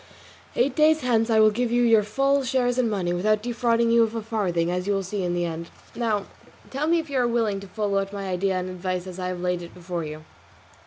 [0.55, 4.01] Eight days hence I will give you your full shares in money, without defrauding you
[4.01, 5.69] of a farthing, as you will see in the end.
[5.93, 6.25] Now
[6.71, 9.27] tell me if you are willing to follow out my idea and advice as I
[9.27, 10.23] have laid it before you."